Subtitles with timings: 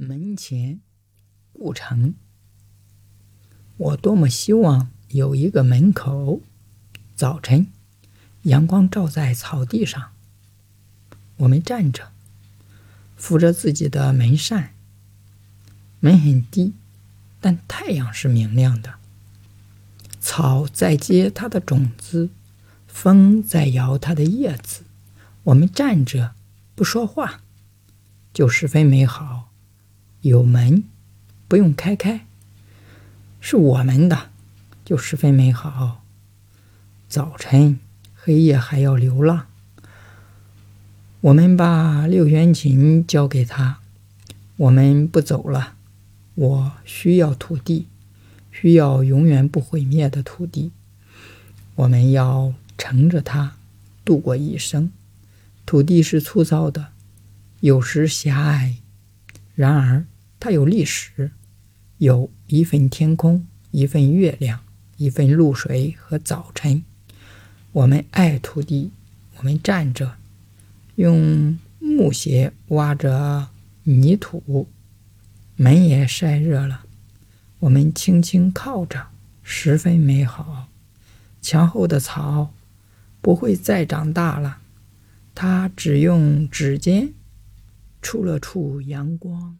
[0.00, 0.78] 门前
[1.52, 2.14] 故城。
[3.76, 6.40] 我多么希望有一个门口。
[7.16, 7.66] 早晨，
[8.42, 10.12] 阳光照在草地上，
[11.38, 12.12] 我们站着，
[13.16, 14.72] 扶着自己的门扇。
[15.98, 16.74] 门很低，
[17.40, 19.00] 但太阳是明亮的。
[20.20, 22.30] 草在结它的种子，
[22.86, 24.84] 风在摇它的叶子。
[25.42, 26.36] 我们站着，
[26.76, 27.40] 不说话，
[28.32, 29.47] 就十分美好。
[30.22, 30.82] 有门，
[31.46, 32.26] 不用开开，
[33.40, 34.30] 是我们的，
[34.84, 36.04] 就十分美好。
[37.08, 37.78] 早晨，
[38.14, 39.46] 黑夜还要流浪。
[41.20, 43.78] 我们把六弦琴交给他，
[44.56, 45.74] 我们不走了。
[46.34, 47.86] 我需要土地，
[48.50, 50.72] 需要永远不毁灭的土地。
[51.76, 53.56] 我们要乘着它
[54.04, 54.90] 度过一生。
[55.64, 56.88] 土地是粗糙的，
[57.60, 58.76] 有时狭隘。
[59.58, 60.04] 然而，
[60.38, 61.32] 它有历史，
[61.96, 64.60] 有一份天空，一份月亮，
[64.98, 66.84] 一份露水和早晨。
[67.72, 68.92] 我们爱土地，
[69.38, 70.14] 我们站着，
[70.94, 73.48] 用木鞋挖着
[73.82, 74.68] 泥土，
[75.56, 76.84] 门也晒热了。
[77.58, 79.08] 我们轻轻靠着，
[79.42, 80.68] 十分美好。
[81.42, 82.54] 墙后的草
[83.20, 84.58] 不会再长大了，
[85.34, 87.12] 它只用指尖。
[88.00, 89.58] 触了触阳光。